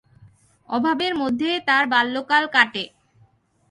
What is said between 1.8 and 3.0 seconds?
বাল্যকাল কাটে।